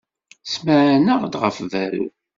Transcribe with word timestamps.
Smeɛneɣ-d 0.53 1.33
ɣef 1.41 1.55
berru. 1.71 2.05